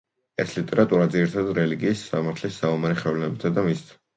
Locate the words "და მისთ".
3.61-3.95